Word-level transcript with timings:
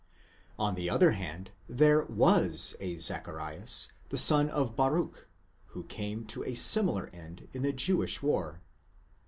On 0.57 0.73
the 0.73 0.89
other 0.89 1.11
hand, 1.11 1.51
there 1.69 2.03
was 2.03 2.75
a 2.79 2.97
Zacharias, 2.97 3.91
the 4.09 4.17
son 4.17 4.49
of 4.49 4.75
Baruch, 4.75 5.27
who 5.77 5.83
came 5.83 6.25
to 6.25 6.43
a 6.43 6.55
similar 6.55 7.11
end 7.13 7.47
in 7.53 7.61
the 7.61 7.71
Jewish 7.71 8.19
war. 8.23 8.61